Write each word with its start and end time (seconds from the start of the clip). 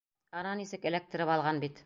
Ана 0.41 0.53
нисек 0.61 0.89
эләктереп 0.93 1.37
алған 1.37 1.65
бит! 1.67 1.79